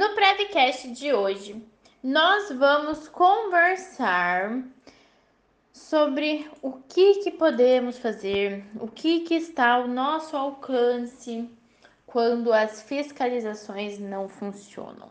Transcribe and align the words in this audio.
No 0.00 0.14
Prevcast 0.14 0.92
de 0.92 1.12
hoje, 1.12 1.62
nós 2.02 2.50
vamos 2.52 3.06
conversar 3.06 4.62
sobre 5.74 6.50
o 6.62 6.72
que, 6.72 7.16
que 7.16 7.30
podemos 7.30 7.98
fazer, 7.98 8.64
o 8.80 8.88
que, 8.88 9.20
que 9.20 9.34
está 9.34 9.72
ao 9.72 9.86
nosso 9.86 10.34
alcance 10.34 11.50
quando 12.06 12.50
as 12.50 12.80
fiscalizações 12.80 13.98
não 13.98 14.26
funcionam. 14.26 15.10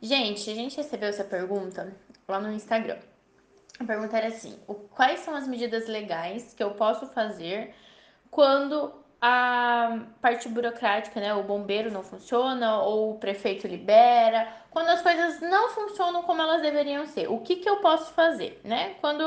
Gente, 0.00 0.48
a 0.48 0.54
gente 0.54 0.76
recebeu 0.76 1.08
essa 1.08 1.24
pergunta 1.24 1.92
lá 2.28 2.38
no 2.38 2.52
Instagram. 2.52 3.00
A 3.80 3.84
pergunta 3.84 4.16
era 4.16 4.28
assim: 4.28 4.56
quais 4.92 5.18
são 5.24 5.34
as 5.34 5.48
medidas 5.48 5.88
legais 5.88 6.54
que 6.54 6.62
eu 6.62 6.70
posso 6.70 7.08
fazer 7.08 7.74
quando 8.30 8.94
a 9.26 10.00
parte 10.20 10.46
burocrática, 10.50 11.18
né? 11.18 11.32
O 11.32 11.42
bombeiro 11.42 11.90
não 11.90 12.02
funciona 12.02 12.82
ou 12.82 13.12
o 13.12 13.18
prefeito 13.18 13.66
libera, 13.66 14.46
quando 14.70 14.90
as 14.90 15.00
coisas 15.00 15.40
não 15.40 15.70
funcionam 15.70 16.22
como 16.24 16.42
elas 16.42 16.60
deveriam 16.60 17.06
ser. 17.06 17.30
O 17.30 17.40
que, 17.40 17.56
que 17.56 17.66
eu 17.66 17.76
posso 17.76 18.12
fazer, 18.12 18.60
né? 18.62 18.96
Quando 19.00 19.22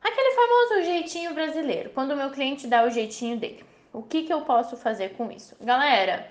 aquele 0.00 0.34
famoso 0.34 0.86
jeitinho 0.86 1.34
brasileiro, 1.34 1.90
quando 1.90 2.12
o 2.12 2.16
meu 2.16 2.30
cliente 2.30 2.66
dá 2.66 2.84
o 2.84 2.90
jeitinho 2.90 3.36
dele. 3.38 3.62
O 3.92 4.02
que, 4.02 4.22
que 4.22 4.32
eu 4.32 4.40
posso 4.46 4.78
fazer 4.78 5.10
com 5.10 5.30
isso? 5.30 5.54
Galera, 5.60 6.26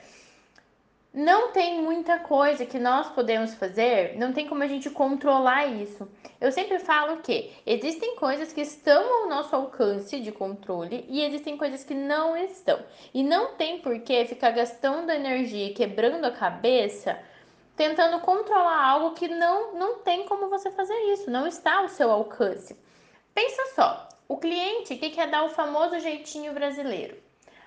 não 1.14 1.52
tem 1.52 1.82
muita 1.82 2.20
coisa 2.20 2.66
que 2.66 2.80
nós 2.80 3.10
podemos 3.10 3.54
fazer, 3.56 4.18
não 4.18 4.32
tem 4.32 4.48
como 4.48 4.64
a 4.64 4.68
gente 4.68 4.90
controlar 4.90 5.66
isso. 5.66 6.08
Eu 6.40 6.52
sempre 6.52 6.80
falo 6.80 7.18
que 7.18 7.52
existem 7.66 8.16
coisas 8.16 8.54
que 8.54 8.62
estão 8.62 9.24
ao 9.24 9.30
nosso 9.30 9.56
alcance 9.56 10.20
de 10.22 10.32
controle 10.32 11.06
e 11.10 11.22
existem 11.22 11.58
coisas 11.58 11.84
que 11.84 11.94
não 11.94 12.38
estão. 12.38 12.80
E 13.14 13.24
não 13.24 13.56
tem 13.56 13.80
por 13.82 14.00
que 14.00 14.26
ficar 14.26 14.52
gastando 14.52 15.12
energia 15.12 15.74
quebrando 15.74 16.26
a 16.26 16.32
cabeça 16.32 17.20
tentando 17.76 18.20
controlar 18.20 18.86
algo 18.86 19.16
que 19.16 19.28
não, 19.28 19.74
não 19.74 20.00
tem 20.00 20.26
como 20.28 20.50
você 20.50 20.70
fazer 20.70 20.98
isso, 21.14 21.32
não 21.32 21.48
está 21.48 21.80
ao 21.80 21.90
seu 21.90 22.12
alcance. 22.12 22.78
Pensa 23.34 23.74
só, 23.74 24.10
o 24.28 24.38
cliente 24.38 24.96
que 24.96 25.10
quer 25.10 25.28
dar 25.30 25.46
o 25.46 25.50
famoso 25.50 26.00
jeitinho 26.00 26.54
brasileiro. 26.54 27.18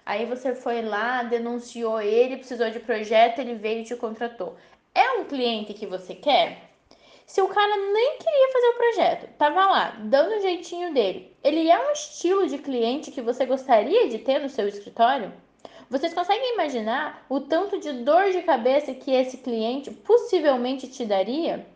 Aí 0.06 0.26
você 0.26 0.54
foi 0.54 0.82
lá, 0.82 1.22
denunciou 1.22 2.00
ele, 2.00 2.36
precisou 2.36 2.70
de 2.70 2.78
projeto, 2.80 3.38
ele 3.38 3.54
veio 3.54 3.80
e 3.80 3.84
te 3.84 3.96
contratou. 3.96 4.56
É 4.94 5.12
um 5.12 5.24
cliente 5.24 5.72
que 5.72 5.86
você 5.86 6.14
quer? 6.14 6.70
Se 7.26 7.40
o 7.40 7.48
cara 7.48 7.76
nem 7.76 8.18
queria 8.18 8.52
fazer 8.52 8.66
o 8.66 8.76
projeto, 8.76 9.28
tava 9.38 9.66
lá, 9.66 9.96
dando 9.98 10.36
o 10.36 10.40
jeitinho 10.42 10.92
dele, 10.92 11.34
ele 11.42 11.70
é 11.70 11.88
um 11.88 11.90
estilo 11.92 12.46
de 12.46 12.58
cliente 12.58 13.10
que 13.10 13.22
você 13.22 13.46
gostaria 13.46 14.08
de 14.08 14.18
ter 14.18 14.38
no 14.40 14.48
seu 14.50 14.68
escritório? 14.68 15.32
Vocês 15.88 16.12
conseguem 16.12 16.54
imaginar 16.54 17.24
o 17.28 17.40
tanto 17.40 17.78
de 17.78 17.92
dor 17.92 18.30
de 18.30 18.42
cabeça 18.42 18.92
que 18.92 19.10
esse 19.10 19.38
cliente 19.38 19.90
possivelmente 19.90 20.86
te 20.86 21.04
daria? 21.04 21.66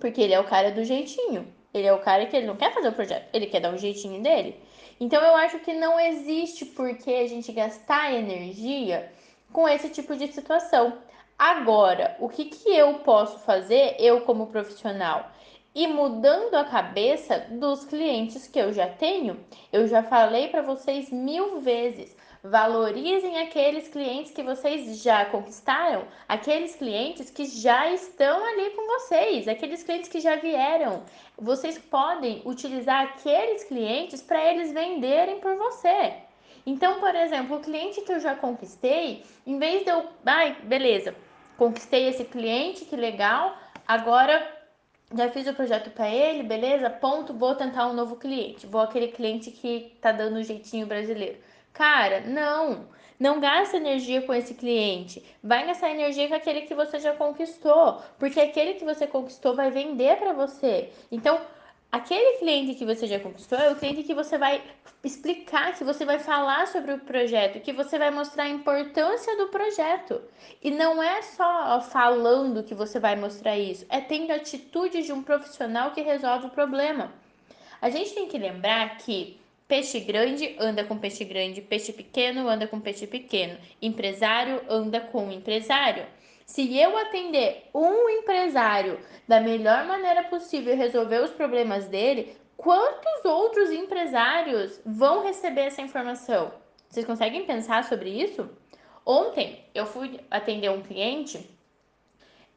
Porque 0.00 0.20
ele 0.20 0.34
é 0.34 0.40
o 0.40 0.44
cara 0.44 0.72
do 0.72 0.84
jeitinho. 0.84 1.46
Ele 1.72 1.86
é 1.86 1.92
o 1.92 1.98
cara 1.98 2.26
que 2.26 2.36
ele 2.36 2.46
não 2.46 2.56
quer 2.56 2.72
fazer 2.72 2.88
o 2.88 2.92
projeto, 2.92 3.28
ele 3.32 3.46
quer 3.46 3.60
dar 3.60 3.72
um 3.72 3.78
jeitinho 3.78 4.22
dele. 4.22 4.56
Então 5.00 5.22
eu 5.22 5.34
acho 5.36 5.58
que 5.60 5.72
não 5.72 5.98
existe 5.98 6.64
por 6.64 6.96
que 6.96 7.14
a 7.14 7.26
gente 7.26 7.52
gastar 7.52 8.12
energia 8.12 9.10
com 9.52 9.68
esse 9.68 9.88
tipo 9.88 10.16
de 10.16 10.28
situação. 10.32 10.98
Agora, 11.38 12.16
o 12.20 12.28
que, 12.28 12.44
que 12.44 12.68
eu 12.68 12.94
posso 13.00 13.38
fazer, 13.40 13.96
eu 13.98 14.20
como 14.20 14.46
profissional? 14.46 15.30
E 15.74 15.88
mudando 15.88 16.54
a 16.54 16.64
cabeça 16.64 17.46
dos 17.50 17.84
clientes 17.84 18.46
que 18.46 18.58
eu 18.58 18.72
já 18.72 18.88
tenho, 18.88 19.44
eu 19.72 19.88
já 19.88 20.02
falei 20.02 20.48
para 20.48 20.62
vocês 20.62 21.10
mil 21.10 21.60
vezes. 21.60 22.16
Valorizem 22.46 23.38
aqueles 23.38 23.88
clientes 23.88 24.30
que 24.30 24.42
vocês 24.42 25.02
já 25.02 25.24
conquistaram, 25.24 26.04
aqueles 26.28 26.76
clientes 26.76 27.30
que 27.30 27.46
já 27.46 27.90
estão 27.90 28.44
ali 28.44 28.68
com 28.72 28.86
vocês, 28.86 29.48
aqueles 29.48 29.82
clientes 29.82 30.10
que 30.10 30.20
já 30.20 30.36
vieram. 30.36 31.04
Vocês 31.38 31.78
podem 31.78 32.42
utilizar 32.44 33.02
aqueles 33.02 33.64
clientes 33.64 34.20
para 34.20 34.44
eles 34.44 34.72
venderem 34.72 35.40
por 35.40 35.56
você. 35.56 36.16
Então, 36.66 37.00
por 37.00 37.14
exemplo, 37.14 37.56
o 37.56 37.60
cliente 37.60 38.02
que 38.02 38.12
eu 38.12 38.20
já 38.20 38.34
conquistei, 38.34 39.24
em 39.46 39.58
vez 39.58 39.82
de 39.82 39.88
eu, 39.88 40.04
ai, 40.26 40.54
beleza, 40.64 41.16
conquistei 41.56 42.08
esse 42.08 42.24
cliente, 42.24 42.84
que 42.84 42.94
legal, 42.94 43.56
agora 43.88 44.46
já 45.16 45.30
fiz 45.30 45.46
o 45.46 45.54
projeto 45.54 45.88
para 45.92 46.10
ele, 46.10 46.42
beleza? 46.42 46.90
Ponto, 46.90 47.32
vou 47.32 47.54
tentar 47.54 47.86
um 47.86 47.94
novo 47.94 48.16
cliente. 48.16 48.66
Vou 48.66 48.82
aquele 48.82 49.08
cliente 49.08 49.50
que 49.50 49.96
tá 49.98 50.12
dando 50.12 50.38
um 50.38 50.42
jeitinho 50.42 50.86
brasileiro. 50.86 51.38
Cara, 51.74 52.20
não. 52.20 52.86
Não 53.18 53.40
gasta 53.40 53.76
energia 53.76 54.22
com 54.22 54.32
esse 54.32 54.54
cliente. 54.54 55.24
Vai 55.42 55.66
gastar 55.66 55.90
energia 55.90 56.28
com 56.28 56.34
aquele 56.34 56.62
que 56.62 56.74
você 56.74 56.98
já 56.98 57.12
conquistou, 57.12 58.00
porque 58.18 58.40
aquele 58.40 58.74
que 58.74 58.84
você 58.84 59.06
conquistou 59.06 59.54
vai 59.54 59.70
vender 59.70 60.16
para 60.16 60.32
você. 60.32 60.90
Então, 61.10 61.40
aquele 61.90 62.38
cliente 62.38 62.74
que 62.74 62.84
você 62.84 63.06
já 63.06 63.18
conquistou 63.20 63.58
é 63.58 63.70
o 63.70 63.76
cliente 63.76 64.04
que 64.04 64.14
você 64.14 64.38
vai 64.38 64.62
explicar, 65.02 65.74
que 65.74 65.84
você 65.84 66.04
vai 66.04 66.18
falar 66.18 66.66
sobre 66.68 66.92
o 66.92 67.00
projeto, 67.00 67.60
que 67.60 67.72
você 67.72 67.98
vai 67.98 68.10
mostrar 68.10 68.44
a 68.44 68.48
importância 68.48 69.36
do 69.36 69.48
projeto. 69.48 70.20
E 70.62 70.70
não 70.70 71.02
é 71.02 71.22
só 71.22 71.80
falando 71.80 72.62
que 72.62 72.74
você 72.74 73.00
vai 73.00 73.16
mostrar 73.16 73.58
isso, 73.58 73.84
é 73.88 74.00
tendo 74.00 74.30
a 74.32 74.36
atitude 74.36 75.02
de 75.02 75.12
um 75.12 75.22
profissional 75.22 75.90
que 75.90 76.00
resolve 76.00 76.46
o 76.46 76.50
problema. 76.50 77.12
A 77.80 77.90
gente 77.90 78.14
tem 78.14 78.28
que 78.28 78.38
lembrar 78.38 78.96
que 78.98 79.38
Peixe 79.66 80.00
grande 80.00 80.54
anda 80.58 80.84
com 80.84 80.98
peixe 80.98 81.24
grande, 81.24 81.62
peixe 81.62 81.92
pequeno 81.92 82.48
anda 82.48 82.66
com 82.66 82.78
peixe 82.78 83.06
pequeno, 83.06 83.58
empresário 83.80 84.60
anda 84.68 85.00
com 85.00 85.32
empresário. 85.32 86.06
Se 86.44 86.78
eu 86.78 86.96
atender 86.98 87.70
um 87.74 88.08
empresário 88.10 89.00
da 89.26 89.40
melhor 89.40 89.86
maneira 89.86 90.24
possível 90.24 90.74
e 90.74 90.76
resolver 90.76 91.22
os 91.22 91.30
problemas 91.30 91.86
dele, 91.86 92.36
quantos 92.58 93.24
outros 93.24 93.70
empresários 93.72 94.80
vão 94.84 95.24
receber 95.24 95.62
essa 95.62 95.80
informação? 95.80 96.52
Vocês 96.86 97.06
conseguem 97.06 97.46
pensar 97.46 97.84
sobre 97.84 98.10
isso? 98.10 98.48
Ontem 99.06 99.64
eu 99.74 99.86
fui 99.86 100.20
atender 100.30 100.70
um 100.70 100.82
cliente 100.82 101.50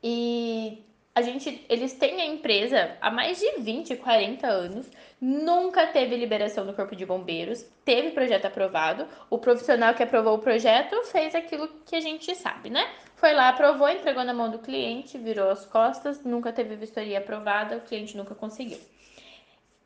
e 0.04 0.86
a 1.18 1.22
gente, 1.24 1.66
eles 1.68 1.94
têm 1.94 2.22
a 2.22 2.26
empresa 2.28 2.96
há 3.02 3.10
mais 3.10 3.40
de 3.40 3.60
20, 3.60 3.96
40 3.96 4.46
anos, 4.46 4.86
nunca 5.20 5.88
teve 5.88 6.16
liberação 6.16 6.64
do 6.64 6.74
Corpo 6.74 6.96
de 6.96 7.08
Bombeiros, 7.08 7.66
teve 7.84 8.12
projeto 8.12 8.46
aprovado. 8.46 9.08
O 9.28 9.40
profissional 9.40 9.96
que 9.96 10.04
aprovou 10.04 10.36
o 10.36 10.40
projeto 10.40 11.04
fez 11.06 11.34
aquilo 11.34 11.70
que 11.88 11.96
a 11.96 12.00
gente 12.00 12.36
sabe, 12.36 12.70
né? 12.70 12.88
Foi 13.16 13.34
lá, 13.34 13.50
aprovou, 13.50 13.90
entregou 13.90 14.24
na 14.24 14.32
mão 14.32 14.52
do 14.52 14.60
cliente, 14.60 15.18
virou 15.18 15.50
as 15.50 15.66
costas, 15.66 16.24
nunca 16.24 16.54
teve 16.54 16.76
vistoria 16.76 17.18
aprovada, 17.18 17.78
o 17.78 17.82
cliente 17.82 18.16
nunca 18.16 18.36
conseguiu. 18.36 18.78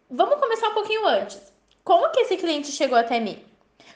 Vamos 0.10 0.38
começar 0.38 0.68
um 0.68 0.74
pouquinho 0.74 1.08
antes. 1.08 1.42
Como 1.82 2.12
que 2.12 2.20
esse 2.20 2.36
cliente 2.36 2.74
chegou 2.74 2.98
até 2.98 3.22
mim? 3.22 3.42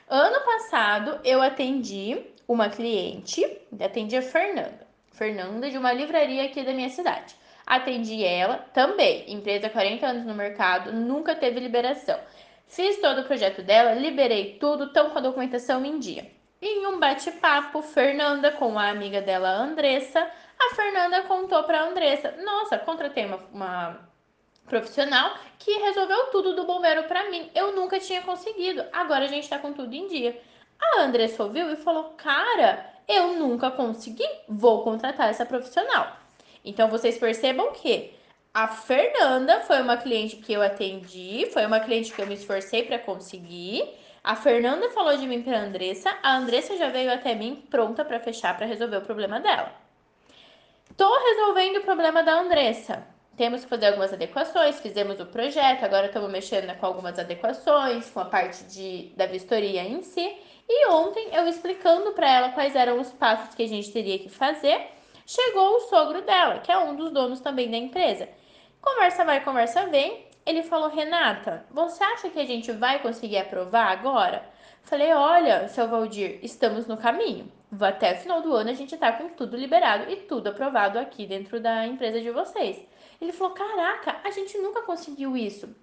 Ano 0.07 0.39
passado 0.45 1.19
eu 1.25 1.41
atendi 1.41 2.17
uma 2.47 2.69
cliente, 2.69 3.45
atendi 3.77 4.15
a 4.15 4.21
Fernanda. 4.21 4.84
Fernanda, 5.17 5.69
de 5.69 5.77
uma 5.77 5.93
livraria 5.93 6.43
aqui 6.43 6.63
da 6.63 6.73
minha 6.73 6.89
cidade. 6.89 7.35
Atendi 7.65 8.23
ela 8.23 8.57
também, 8.73 9.31
empresa 9.31 9.69
40 9.69 10.05
anos 10.05 10.25
no 10.25 10.35
mercado, 10.35 10.93
nunca 10.93 11.33
teve 11.33 11.59
liberação. 11.59 12.19
Fiz 12.67 12.99
todo 12.99 13.21
o 13.21 13.25
projeto 13.25 13.63
dela, 13.63 13.93
liberei 13.93 14.57
tudo, 14.59 14.91
tão 14.91 15.09
com 15.09 15.17
a 15.17 15.21
documentação 15.21 15.83
em 15.85 15.97
dia. 15.97 16.31
Em 16.61 16.85
um 16.87 16.99
bate-papo, 16.99 17.81
Fernanda 17.81 18.51
com 18.51 18.77
a 18.77 18.89
amiga 18.89 19.21
dela, 19.21 19.49
Andressa, 19.49 20.19
a 20.59 20.75
Fernanda 20.75 21.23
contou 21.23 21.63
para 21.63 21.83
Andressa: 21.83 22.31
Nossa, 22.43 22.77
contratei 22.77 23.25
uma, 23.25 23.39
uma 23.53 24.09
profissional 24.65 25.35
que 25.59 25.71
resolveu 25.71 26.27
tudo 26.27 26.55
do 26.55 26.65
bombeiro 26.65 27.03
para 27.03 27.29
mim. 27.29 27.51
Eu 27.53 27.73
nunca 27.73 27.99
tinha 27.99 28.21
conseguido. 28.21 28.83
Agora 28.91 29.25
a 29.25 29.27
gente 29.27 29.49
tá 29.49 29.59
com 29.59 29.73
tudo 29.73 29.93
em 29.93 30.07
dia. 30.07 30.39
A 30.81 31.01
Andressa 31.01 31.43
ouviu 31.43 31.71
e 31.71 31.75
falou: 31.75 32.15
Cara, 32.17 32.94
eu 33.07 33.33
nunca 33.33 33.71
consegui, 33.71 34.27
vou 34.47 34.83
contratar 34.83 35.29
essa 35.29 35.45
profissional. 35.45 36.17
Então 36.63 36.89
vocês 36.89 37.17
percebam 37.17 37.71
que 37.71 38.13
a 38.53 38.67
Fernanda 38.67 39.61
foi 39.61 39.81
uma 39.81 39.97
cliente 39.97 40.37
que 40.37 40.53
eu 40.53 40.61
atendi, 40.61 41.47
foi 41.51 41.65
uma 41.65 41.79
cliente 41.79 42.13
que 42.13 42.21
eu 42.21 42.27
me 42.27 42.35
esforcei 42.35 42.83
para 42.83 42.97
conseguir. 42.97 43.83
A 44.23 44.35
Fernanda 44.35 44.89
falou 44.89 45.15
de 45.17 45.27
mim 45.27 45.43
para 45.43 45.59
Andressa, 45.59 46.09
a 46.23 46.37
Andressa 46.37 46.75
já 46.77 46.89
veio 46.89 47.13
até 47.13 47.35
mim 47.35 47.63
pronta 47.69 48.03
para 48.03 48.19
fechar 48.19 48.57
para 48.57 48.65
resolver 48.65 48.97
o 48.97 49.01
problema 49.01 49.39
dela. 49.39 49.71
Tô 50.97 51.19
resolvendo 51.19 51.77
o 51.77 51.81
problema 51.81 52.23
da 52.23 52.39
Andressa. 52.39 53.14
Temos 53.37 53.63
que 53.63 53.69
fazer 53.69 53.87
algumas 53.87 54.13
adequações, 54.13 54.79
fizemos 54.79 55.19
o 55.19 55.25
projeto, 55.25 55.83
agora 55.83 56.07
estamos 56.07 56.31
mexendo 56.31 56.73
com 56.77 56.85
algumas 56.85 57.19
adequações, 57.19 58.09
com 58.09 58.21
a 58.21 58.25
parte 58.25 58.63
de, 58.65 59.11
da 59.17 59.25
vistoria 59.25 59.83
em 59.83 60.01
si. 60.01 60.37
E 60.69 60.87
ontem 60.87 61.29
eu 61.33 61.45
explicando 61.45 62.13
para 62.13 62.29
ela 62.29 62.49
quais 62.49 62.75
eram 62.75 62.99
os 62.99 63.11
passos 63.11 63.53
que 63.53 63.63
a 63.63 63.67
gente 63.67 63.91
teria 63.91 64.17
que 64.17 64.29
fazer, 64.29 64.89
chegou 65.25 65.75
o 65.75 65.81
sogro 65.81 66.21
dela, 66.21 66.59
que 66.59 66.71
é 66.71 66.77
um 66.77 66.95
dos 66.95 67.11
donos 67.11 67.41
também 67.41 67.69
da 67.69 67.77
empresa. 67.77 68.29
Conversa 68.81 69.25
vai, 69.25 69.43
conversa 69.43 69.85
vem. 69.87 70.25
Ele 70.45 70.63
falou: 70.63 70.89
Renata, 70.89 71.65
você 71.71 72.03
acha 72.03 72.29
que 72.29 72.39
a 72.39 72.45
gente 72.45 72.71
vai 72.71 73.01
conseguir 73.01 73.37
aprovar 73.37 73.91
agora? 73.91 74.47
Falei: 74.83 75.11
olha, 75.11 75.67
seu 75.67 75.87
Valdir, 75.89 76.39
estamos 76.41 76.87
no 76.87 76.95
caminho. 76.95 77.51
Até 77.81 78.13
o 78.13 78.17
final 78.17 78.41
do 78.41 78.53
ano 78.53 78.69
a 78.69 78.73
gente 78.73 78.95
tá 78.95 79.11
com 79.11 79.29
tudo 79.29 79.57
liberado 79.57 80.09
e 80.09 80.17
tudo 80.17 80.47
aprovado 80.47 80.97
aqui 80.97 81.25
dentro 81.25 81.59
da 81.59 81.85
empresa 81.85 82.21
de 82.21 82.31
vocês. 82.31 82.94
Ele 83.21 83.31
falou: 83.31 83.53
caraca, 83.53 84.19
a 84.23 84.31
gente 84.31 84.57
nunca 84.57 84.81
conseguiu 84.81 85.35
isso. 85.35 85.75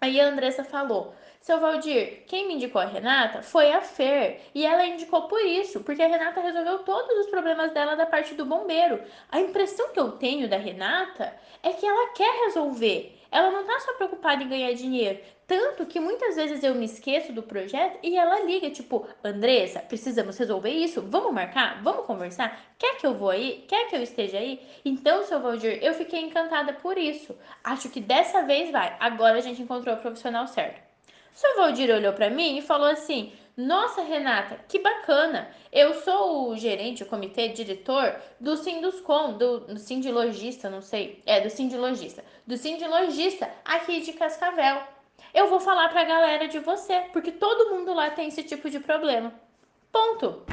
Aí 0.00 0.20
a 0.20 0.26
Andressa 0.26 0.64
falou: 0.64 1.14
seu 1.42 1.58
Valdir, 1.58 2.22
quem 2.28 2.46
me 2.46 2.54
indicou 2.54 2.80
a 2.80 2.84
Renata 2.84 3.42
foi 3.42 3.72
a 3.72 3.80
Fer. 3.80 4.40
E 4.54 4.64
ela 4.64 4.86
indicou 4.86 5.22
por 5.22 5.40
isso, 5.40 5.80
porque 5.80 6.00
a 6.00 6.06
Renata 6.06 6.40
resolveu 6.40 6.78
todos 6.80 7.18
os 7.18 7.26
problemas 7.26 7.72
dela 7.72 7.96
da 7.96 8.06
parte 8.06 8.34
do 8.34 8.44
bombeiro. 8.44 9.02
A 9.28 9.40
impressão 9.40 9.92
que 9.92 9.98
eu 9.98 10.12
tenho 10.12 10.48
da 10.48 10.56
Renata 10.56 11.36
é 11.60 11.72
que 11.72 11.84
ela 11.84 12.12
quer 12.12 12.44
resolver. 12.44 13.18
Ela 13.28 13.50
não 13.50 13.64
tá 13.64 13.80
só 13.80 13.94
preocupada 13.94 14.44
em 14.44 14.48
ganhar 14.48 14.72
dinheiro. 14.74 15.18
Tanto 15.52 15.84
que 15.84 16.00
muitas 16.00 16.36
vezes 16.36 16.64
eu 16.64 16.74
me 16.74 16.86
esqueço 16.86 17.30
do 17.30 17.42
projeto 17.42 17.98
e 18.02 18.16
ela 18.16 18.40
liga, 18.40 18.70
tipo, 18.70 19.06
Andressa, 19.22 19.80
precisamos 19.80 20.38
resolver 20.38 20.70
isso? 20.70 21.02
Vamos 21.02 21.30
marcar? 21.30 21.82
Vamos 21.82 22.06
conversar? 22.06 22.58
Quer 22.78 22.96
que 22.96 23.06
eu 23.06 23.12
vou 23.12 23.28
aí? 23.28 23.62
Quer 23.68 23.86
que 23.86 23.94
eu 23.94 24.02
esteja 24.02 24.38
aí? 24.38 24.66
Então, 24.82 25.22
seu 25.24 25.42
Valdir, 25.42 25.78
eu 25.82 25.92
fiquei 25.92 26.22
encantada 26.22 26.72
por 26.72 26.96
isso. 26.96 27.36
Acho 27.62 27.90
que 27.90 28.00
dessa 28.00 28.40
vez 28.44 28.70
vai. 28.70 28.96
Agora 28.98 29.36
a 29.36 29.40
gente 29.42 29.60
encontrou 29.60 29.94
o 29.94 29.98
profissional 29.98 30.46
certo. 30.46 30.80
Seu 31.34 31.54
Valdir 31.56 31.94
olhou 31.94 32.14
para 32.14 32.30
mim 32.30 32.56
e 32.56 32.62
falou 32.62 32.88
assim: 32.88 33.30
Nossa, 33.54 34.00
Renata, 34.00 34.58
que 34.66 34.78
bacana! 34.78 35.50
Eu 35.70 35.92
sou 36.00 36.48
o 36.48 36.56
gerente, 36.56 37.02
o 37.02 37.06
comitê 37.06 37.48
diretor 37.48 38.16
do 38.40 38.56
Sinduscom, 38.56 39.34
do, 39.34 39.60
do 39.60 39.78
Sindilogista, 39.78 40.70
não 40.70 40.80
sei. 40.80 41.22
É, 41.26 41.42
do 41.42 41.50
Sindilogista. 41.50 42.24
Do 42.46 42.56
Sindilogista 42.56 43.50
aqui 43.66 44.00
de 44.00 44.14
Cascavel. 44.14 44.91
Eu 45.32 45.48
vou 45.48 45.60
falar 45.60 45.88
pra 45.88 46.04
galera 46.04 46.48
de 46.48 46.58
você, 46.58 47.00
porque 47.12 47.32
todo 47.32 47.70
mundo 47.74 47.92
lá 47.94 48.10
tem 48.10 48.28
esse 48.28 48.42
tipo 48.42 48.68
de 48.68 48.80
problema. 48.80 49.32
Ponto. 49.90 50.44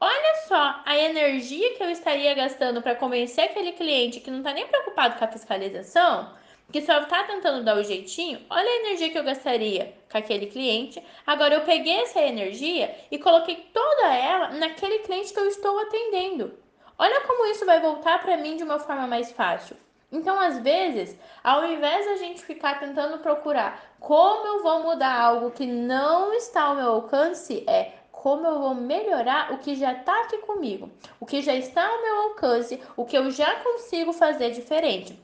Olha 0.00 0.34
só 0.46 0.82
a 0.84 0.96
energia 0.96 1.74
que 1.74 1.82
eu 1.82 1.90
estaria 1.90 2.34
gastando 2.34 2.82
para 2.82 2.94
convencer 2.94 3.44
aquele 3.44 3.72
cliente 3.72 4.20
que 4.20 4.30
não 4.30 4.38
está 4.38 4.52
nem 4.52 4.66
preocupado 4.66 5.18
com 5.18 5.24
a 5.24 5.28
fiscalização 5.28 6.34
que 6.72 6.82
só 6.82 7.04
tá 7.04 7.24
tentando 7.24 7.62
dar 7.62 7.76
o 7.76 7.84
jeitinho, 7.84 8.40
olha 8.50 8.68
a 8.68 8.76
energia 8.80 9.10
que 9.10 9.18
eu 9.18 9.24
gastaria 9.24 9.94
com 10.10 10.18
aquele 10.18 10.46
cliente. 10.46 11.00
Agora 11.26 11.54
eu 11.54 11.60
peguei 11.60 12.00
essa 12.00 12.20
energia 12.20 12.94
e 13.10 13.18
coloquei 13.18 13.68
toda 13.72 14.12
ela 14.12 14.48
naquele 14.50 15.00
cliente 15.00 15.32
que 15.32 15.38
eu 15.38 15.46
estou 15.46 15.78
atendendo. 15.78 16.58
Olha 16.98 17.20
como 17.22 17.46
isso 17.46 17.66
vai 17.66 17.80
voltar 17.80 18.20
para 18.20 18.36
mim 18.36 18.56
de 18.56 18.64
uma 18.64 18.78
forma 18.78 19.06
mais 19.06 19.30
fácil. 19.32 19.76
Então, 20.14 20.38
às 20.38 20.60
vezes, 20.60 21.18
ao 21.42 21.66
invés 21.66 22.06
da 22.06 22.16
gente 22.16 22.44
ficar 22.44 22.78
tentando 22.78 23.18
procurar 23.18 23.82
como 23.98 24.46
eu 24.46 24.62
vou 24.62 24.84
mudar 24.84 25.20
algo 25.20 25.50
que 25.50 25.66
não 25.66 26.32
está 26.32 26.62
ao 26.62 26.76
meu 26.76 26.88
alcance, 26.92 27.64
é 27.66 27.92
como 28.12 28.46
eu 28.46 28.60
vou 28.60 28.76
melhorar 28.76 29.52
o 29.52 29.58
que 29.58 29.74
já 29.74 29.92
está 29.92 30.20
aqui 30.20 30.38
comigo, 30.38 30.88
o 31.18 31.26
que 31.26 31.42
já 31.42 31.54
está 31.56 31.84
ao 31.84 32.00
meu 32.00 32.16
alcance, 32.28 32.80
o 32.96 33.04
que 33.04 33.18
eu 33.18 33.28
já 33.32 33.56
consigo 33.56 34.12
fazer 34.12 34.52
diferente. 34.52 35.18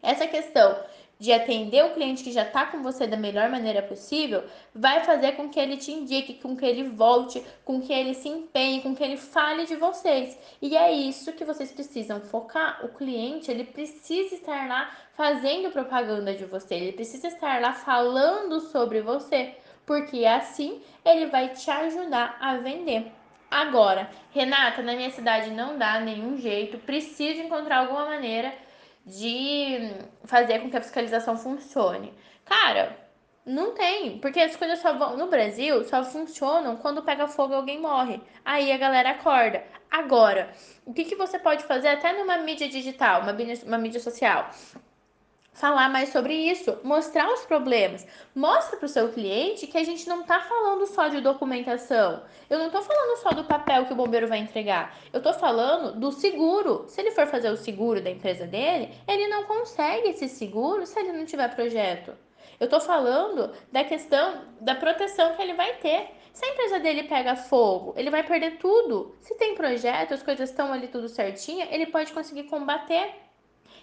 Essa 0.00 0.28
questão 0.28 0.76
de 1.22 1.32
atender 1.32 1.84
o 1.84 1.94
cliente 1.94 2.24
que 2.24 2.32
já 2.32 2.42
está 2.42 2.66
com 2.66 2.82
você 2.82 3.06
da 3.06 3.16
melhor 3.16 3.48
maneira 3.48 3.80
possível, 3.80 4.42
vai 4.74 5.04
fazer 5.04 5.36
com 5.36 5.48
que 5.48 5.60
ele 5.60 5.76
te 5.76 5.92
indique, 5.92 6.34
com 6.34 6.56
que 6.56 6.66
ele 6.66 6.88
volte, 6.88 7.40
com 7.64 7.80
que 7.80 7.92
ele 7.92 8.12
se 8.12 8.28
empenhe, 8.28 8.82
com 8.82 8.92
que 8.92 9.04
ele 9.04 9.16
fale 9.16 9.64
de 9.64 9.76
vocês. 9.76 10.36
E 10.60 10.76
é 10.76 10.90
isso 10.90 11.32
que 11.32 11.44
vocês 11.44 11.70
precisam 11.70 12.20
focar. 12.20 12.84
O 12.84 12.88
cliente, 12.88 13.52
ele 13.52 13.62
precisa 13.62 14.34
estar 14.34 14.66
lá 14.66 14.90
fazendo 15.14 15.70
propaganda 15.70 16.34
de 16.34 16.44
você, 16.44 16.74
ele 16.74 16.92
precisa 16.92 17.28
estar 17.28 17.60
lá 17.60 17.72
falando 17.72 18.58
sobre 18.58 19.00
você, 19.00 19.54
porque 19.86 20.24
assim 20.24 20.82
ele 21.04 21.26
vai 21.26 21.50
te 21.50 21.70
ajudar 21.70 22.36
a 22.40 22.56
vender. 22.56 23.12
Agora, 23.48 24.10
Renata, 24.32 24.82
na 24.82 24.96
minha 24.96 25.10
cidade 25.12 25.52
não 25.52 25.78
dá 25.78 26.00
nenhum 26.00 26.36
jeito, 26.36 26.78
preciso 26.78 27.42
encontrar 27.42 27.78
alguma 27.78 28.06
maneira 28.06 28.52
de 29.04 29.90
fazer 30.24 30.60
com 30.60 30.70
que 30.70 30.76
a 30.76 30.82
fiscalização 30.82 31.36
funcione. 31.36 32.12
Cara, 32.44 32.96
não 33.44 33.74
tem, 33.74 34.18
porque 34.18 34.40
as 34.40 34.54
coisas 34.54 34.78
só 34.78 34.96
vão 34.96 35.16
no 35.16 35.26
Brasil 35.28 35.84
só 35.84 36.04
funcionam 36.04 36.76
quando 36.76 37.02
pega 37.02 37.26
fogo 37.26 37.52
e 37.52 37.56
alguém 37.56 37.80
morre. 37.80 38.20
Aí 38.44 38.70
a 38.70 38.78
galera 38.78 39.10
acorda. 39.10 39.64
Agora, 39.90 40.52
o 40.86 40.92
que, 40.92 41.04
que 41.04 41.16
você 41.16 41.38
pode 41.38 41.64
fazer 41.64 41.88
até 41.88 42.12
numa 42.12 42.38
mídia 42.38 42.68
digital, 42.68 43.22
uma 43.22 43.34
uma 43.66 43.78
mídia 43.78 44.00
social? 44.00 44.48
Falar 45.52 45.88
mais 45.88 46.08
sobre 46.08 46.34
isso, 46.34 46.78
mostrar 46.82 47.30
os 47.32 47.44
problemas. 47.44 48.06
Mostra 48.34 48.76
para 48.76 48.86
o 48.86 48.88
seu 48.88 49.10
cliente 49.10 49.66
que 49.66 49.76
a 49.76 49.84
gente 49.84 50.08
não 50.08 50.22
está 50.22 50.40
falando 50.40 50.86
só 50.86 51.08
de 51.08 51.20
documentação. 51.20 52.22
Eu 52.48 52.58
não 52.58 52.66
estou 52.66 52.82
falando 52.82 53.18
só 53.18 53.30
do 53.30 53.44
papel 53.44 53.84
que 53.86 53.92
o 53.92 53.96
bombeiro 53.96 54.26
vai 54.26 54.38
entregar. 54.38 54.96
Eu 55.12 55.18
estou 55.18 55.34
falando 55.34 55.98
do 55.98 56.10
seguro. 56.10 56.86
Se 56.88 57.00
ele 57.00 57.10
for 57.10 57.26
fazer 57.26 57.50
o 57.50 57.56
seguro 57.56 58.00
da 58.00 58.10
empresa 58.10 58.46
dele, 58.46 58.94
ele 59.06 59.28
não 59.28 59.44
consegue 59.44 60.08
esse 60.08 60.28
seguro 60.28 60.86
se 60.86 60.98
ele 60.98 61.12
não 61.12 61.26
tiver 61.26 61.54
projeto. 61.54 62.16
Eu 62.58 62.64
estou 62.64 62.80
falando 62.80 63.52
da 63.70 63.84
questão 63.84 64.42
da 64.60 64.74
proteção 64.74 65.34
que 65.34 65.42
ele 65.42 65.54
vai 65.54 65.74
ter. 65.74 66.10
Se 66.32 66.44
a 66.44 66.48
empresa 66.48 66.80
dele 66.80 67.04
pega 67.04 67.36
fogo, 67.36 67.92
ele 67.96 68.10
vai 68.10 68.22
perder 68.22 68.56
tudo. 68.56 69.14
Se 69.20 69.34
tem 69.34 69.54
projeto, 69.54 70.14
as 70.14 70.22
coisas 70.22 70.48
estão 70.48 70.72
ali 70.72 70.88
tudo 70.88 71.08
certinha, 71.08 71.68
ele 71.70 71.86
pode 71.86 72.12
conseguir 72.12 72.44
combater 72.44 73.14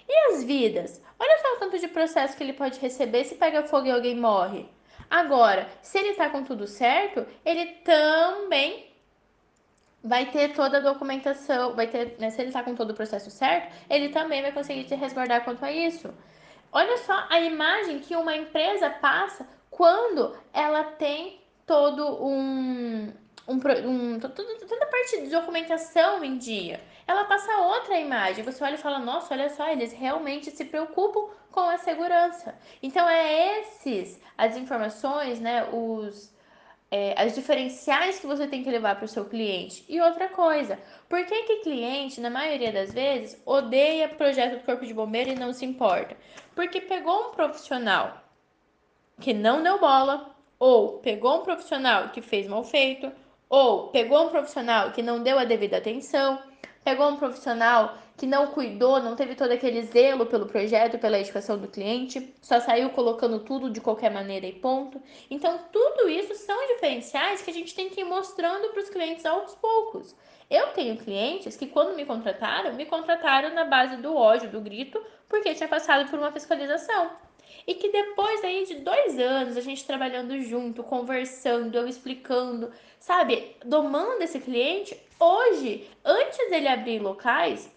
e 0.10 0.34
as 0.34 0.44
vidas? 0.44 1.02
Olha 1.20 1.38
só 1.38 1.54
o 1.54 1.60
tanto 1.60 1.78
de 1.78 1.88
processo 1.88 2.36
que 2.36 2.44
ele 2.44 2.54
pode 2.54 2.80
receber 2.80 3.24
se 3.26 3.36
pega 3.36 3.64
fogo 3.64 3.86
e 3.86 3.92
alguém 3.92 4.16
morre. 4.16 4.68
Agora, 5.10 5.70
se 5.82 6.00
ele 6.00 6.16
tá 6.16 6.30
com 6.30 6.44
tudo 6.44 6.66
certo, 6.66 7.26
ele 7.46 7.66
também 7.84 8.90
vai 10.04 10.32
ter 10.32 10.54
toda 10.54 10.78
a 10.78 10.82
documentação, 10.82 11.76
vai 11.76 11.88
ter, 11.88 12.16
né, 12.20 12.30
se 12.32 12.42
ele 12.42 12.52
tá 12.52 12.64
com 12.64 12.74
todo 12.74 12.92
o 12.92 12.96
processo 12.96 13.30
certo, 13.30 13.72
ele 13.90 14.10
também 14.10 14.42
vai 14.42 14.52
conseguir 14.52 14.86
te 14.86 14.96
resguardar 14.96 15.44
quanto 15.44 15.64
a 15.64 15.72
isso. 15.72 16.14
Olha 16.72 16.98
só 16.98 17.26
a 17.30 17.40
imagem 17.42 18.00
que 18.00 18.16
uma 18.16 18.36
empresa 18.36 18.90
passa 18.90 19.48
quando 19.70 20.36
ela 20.54 20.84
tem 20.84 21.42
todo 21.66 22.24
um, 22.24 23.12
um, 23.48 23.56
um 23.56 24.20
toda 24.20 24.84
a 24.84 24.88
parte 24.88 25.22
de 25.22 25.30
documentação 25.30 26.24
em 26.24 26.38
dia 26.38 26.80
ela 27.10 27.26
passa 27.26 27.58
outra 27.58 28.00
imagem. 28.00 28.44
Você 28.44 28.64
olha 28.64 28.76
e 28.76 28.78
fala: 28.78 29.00
nossa, 29.00 29.34
olha 29.34 29.50
só, 29.50 29.68
eles 29.68 29.92
realmente 29.92 30.52
se 30.52 30.64
preocupam 30.64 31.28
com 31.52 31.62
a 31.62 31.80
segurança. 31.80 32.56
Então, 32.84 33.10
é 33.10 33.60
esses, 33.62 34.22
as 34.38 34.56
informações, 34.56 35.40
né, 35.40 35.68
os. 35.74 36.38
É, 36.92 37.14
as 37.22 37.36
diferenciais 37.36 38.20
que 38.20 38.26
você 38.26 38.48
tem 38.48 38.64
que 38.64 38.70
levar 38.70 38.96
para 38.96 39.06
o 39.06 39.08
seu 39.08 39.24
cliente. 39.26 39.86
E 39.88 40.02
outra 40.02 40.28
coisa, 40.28 40.80
por 41.08 41.24
que 41.24 41.44
que 41.44 41.58
cliente, 41.58 42.20
na 42.20 42.32
maioria 42.32 42.72
das 42.72 42.92
vezes, 42.92 43.40
odeia 43.46 44.10
projeto 44.10 44.58
do 44.58 44.66
Corpo 44.66 44.88
de 44.88 44.94
Bombeiro 44.96 45.30
e 45.30 45.36
não 45.36 45.54
se 45.54 45.64
importa? 45.66 46.18
Porque 46.56 46.82
pegou 46.82 47.28
um 47.28 47.32
profissional 47.32 48.24
que 49.22 49.36
não 49.36 49.62
deu 49.62 49.80
bola, 49.80 50.36
ou 50.58 50.98
pegou 50.98 51.42
um 51.42 51.44
profissional 51.44 52.10
que 52.10 52.24
fez 52.24 52.48
mal 52.48 52.64
feito, 52.64 53.12
ou 53.48 53.90
pegou 53.90 54.26
um 54.26 54.30
profissional 54.30 54.92
que 54.92 55.04
não 55.04 55.22
deu 55.22 55.38
a 55.38 55.46
devida 55.46 55.78
atenção, 55.78 56.42
pegou 56.84 57.10
um 57.10 57.18
profissional 57.18 57.98
que 58.20 58.28
não 58.28 58.48
cuidou, 58.48 59.00
não 59.00 59.16
teve 59.16 59.34
todo 59.34 59.52
aquele 59.52 59.82
zelo 59.84 60.26
pelo 60.26 60.46
projeto, 60.46 61.00
pela 61.00 61.18
educação 61.18 61.58
do 61.58 61.70
cliente, 61.70 62.34
só 62.42 62.60
saiu 62.60 62.90
colocando 62.90 63.40
tudo 63.40 63.70
de 63.70 63.80
qualquer 63.80 64.12
maneira 64.12 64.46
e 64.46 64.52
ponto. 64.52 65.02
Então, 65.32 65.58
tudo 65.72 66.10
isso 66.10 66.36
são 66.36 66.68
diferenciais 66.68 67.42
que 67.42 67.50
a 67.50 67.54
gente 67.54 67.74
tem 67.74 67.90
que 67.90 68.02
ir 68.02 68.04
mostrando 68.04 68.70
para 68.70 68.82
os 68.82 68.90
clientes 68.90 69.26
aos 69.26 69.56
poucos. 69.56 70.14
Eu 70.50 70.68
tenho 70.74 70.98
clientes 70.98 71.56
que, 71.56 71.68
quando 71.68 71.96
me 71.96 72.06
contrataram, 72.06 72.74
me 72.74 72.86
contrataram 72.86 73.54
na 73.54 73.64
base 73.64 73.96
do 73.98 74.14
ódio, 74.14 74.50
do 74.50 74.60
grito, 74.60 75.02
porque 75.30 75.54
tinha 75.54 75.70
passado 75.70 76.10
por 76.10 76.20
uma 76.20 76.32
fiscalização. 76.32 77.12
E 77.66 77.76
que 77.76 77.90
depois 77.90 78.44
aí 78.44 78.66
de 78.66 78.76
dois 78.76 79.18
anos, 79.18 79.56
a 79.56 79.62
gente 79.62 79.86
trabalhando 79.86 80.42
junto, 80.42 80.84
conversando, 80.84 81.78
eu 81.78 81.88
explicando, 81.88 82.72
sabe, 83.00 83.56
domando 83.64 84.24
esse 84.24 84.40
cliente, 84.40 85.00
hoje, 85.20 85.90
antes 86.04 86.50
dele 86.50 86.68
abrir 86.68 87.00
locais, 87.00 87.70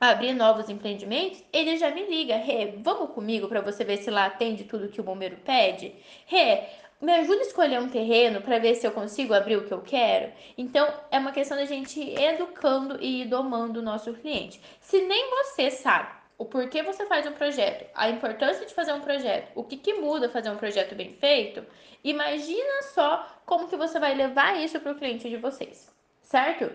abrir 0.00 0.32
novos 0.32 0.68
empreendimentos, 0.70 1.44
ele 1.52 1.76
já 1.76 1.90
me 1.90 2.06
liga, 2.06 2.36
Rê, 2.36 2.74
vamos 2.78 3.10
comigo 3.10 3.48
para 3.48 3.60
você 3.60 3.84
ver 3.84 3.98
se 3.98 4.10
lá 4.10 4.26
atende 4.26 4.64
tudo 4.64 4.88
que 4.88 5.00
o 5.00 5.04
bombeiro 5.04 5.36
pede? 5.44 5.94
Rê, 6.26 6.64
me 7.00 7.12
ajuda 7.12 7.40
a 7.40 7.46
escolher 7.46 7.80
um 7.80 7.88
terreno 7.88 8.40
para 8.40 8.58
ver 8.58 8.74
se 8.74 8.86
eu 8.86 8.92
consigo 8.92 9.34
abrir 9.34 9.56
o 9.56 9.66
que 9.66 9.72
eu 9.72 9.80
quero. 9.80 10.32
Então, 10.56 10.86
é 11.10 11.18
uma 11.18 11.32
questão 11.32 11.56
da 11.56 11.64
gente 11.64 12.00
ir 12.00 12.20
educando 12.20 12.98
e 13.00 13.22
ir 13.22 13.24
domando 13.26 13.80
o 13.80 13.82
nosso 13.82 14.12
cliente. 14.14 14.60
Se 14.80 15.00
nem 15.02 15.30
você 15.30 15.70
sabe 15.70 16.20
o 16.40 16.46
porquê 16.46 16.82
você 16.82 17.04
faz 17.04 17.26
um 17.26 17.32
projeto, 17.32 17.86
a 17.94 18.08
importância 18.08 18.64
de 18.64 18.72
fazer 18.72 18.94
um 18.94 19.02
projeto, 19.02 19.52
o 19.54 19.62
que, 19.62 19.76
que 19.76 19.92
muda 19.92 20.30
fazer 20.30 20.48
um 20.48 20.56
projeto 20.56 20.94
bem 20.94 21.12
feito, 21.12 21.62
imagina 22.02 22.82
só 22.94 23.26
como 23.44 23.68
que 23.68 23.76
você 23.76 23.98
vai 23.98 24.14
levar 24.14 24.58
isso 24.58 24.80
para 24.80 24.92
o 24.92 24.94
cliente 24.94 25.28
de 25.28 25.36
vocês, 25.36 25.89
certo? 26.30 26.70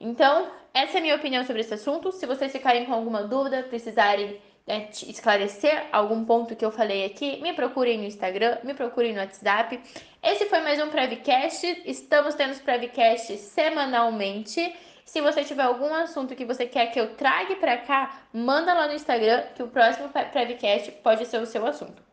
Então, 0.00 0.50
essa 0.72 0.96
é 0.96 0.98
a 0.98 1.02
minha 1.02 1.16
opinião 1.16 1.44
sobre 1.44 1.60
esse 1.60 1.74
assunto. 1.74 2.10
Se 2.10 2.24
vocês 2.24 2.50
ficarem 2.50 2.86
com 2.86 2.94
alguma 2.94 3.22
dúvida, 3.22 3.62
precisarem 3.62 4.40
né, 4.66 4.88
esclarecer 4.90 5.86
algum 5.92 6.24
ponto 6.24 6.56
que 6.56 6.64
eu 6.64 6.70
falei 6.70 7.04
aqui, 7.04 7.40
me 7.42 7.52
procurem 7.52 7.98
no 7.98 8.04
Instagram, 8.04 8.58
me 8.64 8.72
procurem 8.72 9.12
no 9.12 9.20
WhatsApp. 9.20 9.78
Esse 10.22 10.46
foi 10.46 10.60
mais 10.60 10.80
um 10.82 10.88
Prevcast. 10.88 11.82
Estamos 11.84 12.34
tendo 12.34 12.52
os 12.52 12.60
Prevcasts 12.60 13.40
semanalmente. 13.40 14.74
Se 15.04 15.20
você 15.20 15.44
tiver 15.44 15.64
algum 15.64 15.92
assunto 15.92 16.34
que 16.34 16.44
você 16.44 16.64
quer 16.64 16.86
que 16.86 17.00
eu 17.00 17.14
traga 17.14 17.56
para 17.56 17.76
cá, 17.78 18.22
manda 18.32 18.72
lá 18.72 18.86
no 18.86 18.94
Instagram 18.94 19.42
que 19.54 19.62
o 19.62 19.68
próximo 19.68 20.08
Prevcast 20.08 20.92
pode 21.02 21.26
ser 21.26 21.42
o 21.42 21.46
seu 21.46 21.66
assunto. 21.66 22.07